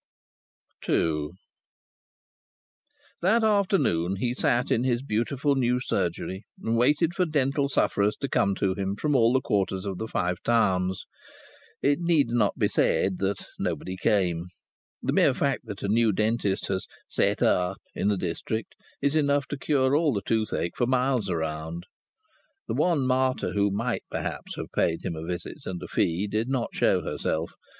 II 0.89 1.27
That 3.21 3.43
afternoon 3.43 4.15
he 4.15 4.33
sat 4.33 4.71
in 4.71 4.83
his 4.83 5.03
beautiful 5.03 5.53
new 5.53 5.79
surgery 5.79 6.43
and 6.59 6.75
waited 6.75 7.13
for 7.13 7.25
dental 7.27 7.69
sufferers 7.69 8.15
to 8.15 8.27
come 8.27 8.55
to 8.55 8.73
him 8.73 8.95
from 8.95 9.15
all 9.15 9.39
quarters 9.41 9.85
of 9.85 9.99
the 9.99 10.07
Five 10.07 10.41
Towns. 10.41 11.05
It 11.83 11.99
needs 11.99 12.33
not 12.33 12.55
to 12.55 12.59
be 12.61 12.67
said 12.67 13.17
that 13.19 13.45
nobody 13.59 13.95
came. 13.95 14.47
The 15.03 15.13
mere 15.13 15.35
fact 15.35 15.65
that 15.67 15.83
a 15.83 15.87
new 15.87 16.11
dentist 16.11 16.65
has 16.69 16.87
"set 17.07 17.43
up" 17.43 17.77
in 17.93 18.09
a 18.09 18.17
district 18.17 18.73
is 19.03 19.13
enough 19.13 19.45
to 19.49 19.55
cure 19.55 19.95
all 19.95 20.13
the 20.13 20.23
toothache 20.25 20.75
for 20.75 20.87
miles 20.87 21.29
around. 21.29 21.85
The 22.67 22.73
one 22.73 23.05
martyr 23.05 23.51
who 23.51 23.69
might, 23.69 24.01
perhaps, 24.09 24.55
have 24.55 24.71
paid 24.75 25.05
him 25.05 25.15
a 25.15 25.21
visit 25.23 25.59
and 25.67 25.79
a 25.83 25.87
fee 25.87 26.25
did 26.25 26.49
not 26.49 26.73
show 26.73 27.03
herself. 27.03 27.51